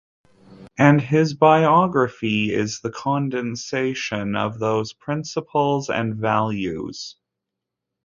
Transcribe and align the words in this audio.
And 0.79 0.99
his 0.99 1.35
biography 1.35 2.51
is 2.51 2.79
the 2.79 2.89
condensation 2.89 4.35
of 4.35 4.57
those 4.57 4.93
principles 4.93 5.91
and 5.91 6.15
values. 6.15 7.17